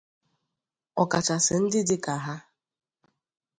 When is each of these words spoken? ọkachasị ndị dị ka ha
ọkachasị 1.01 1.55
ndị 1.63 1.79
dị 1.87 1.97
ka 2.03 2.13
ha 2.25 2.35